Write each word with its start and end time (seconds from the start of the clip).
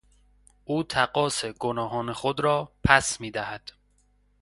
او 0.65 0.83
تقاص 0.83 1.45
گناهان 1.45 2.13
خود 2.13 2.39
را 2.39 2.71
پس 2.83 3.21
میدهد. 3.21 3.71